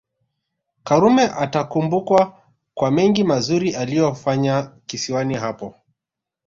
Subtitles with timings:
[0.83, 5.75] Karume atakumbukwa kwa mengi mazuri aliyoyafanya kisiwani hapo